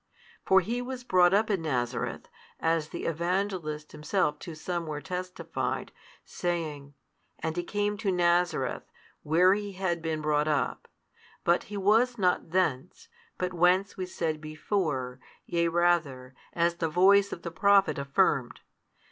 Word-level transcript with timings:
For 0.47 0.61
He 0.61 0.81
was 0.81 1.03
brought 1.03 1.31
up 1.31 1.51
in 1.51 1.61
Nazareth, 1.61 2.27
as 2.59 2.89
the 2.89 3.05
Evangelist 3.05 3.91
himself 3.91 4.39
too 4.39 4.55
somewhere 4.55 4.99
testified, 4.99 5.91
saying, 6.25 6.95
And 7.37 7.55
He 7.55 7.61
came 7.63 7.97
to 7.97 8.11
Nazareth, 8.11 8.81
where 9.21 9.53
He 9.53 9.73
had 9.73 10.01
been 10.01 10.21
brought 10.23 10.47
up; 10.47 10.87
but 11.43 11.65
He 11.65 11.77
was 11.77 12.17
not 12.17 12.49
thence, 12.49 13.09
but 13.37 13.53
whence 13.53 13.95
we 13.95 14.07
said 14.07 14.41
before, 14.41 15.19
yea 15.45 15.67
rather, 15.67 16.33
as 16.53 16.77
the 16.77 16.89
voice 16.89 17.31
of 17.31 17.43
the 17.43 17.51
prophet 17.51 17.99
affirmed. 17.99 18.61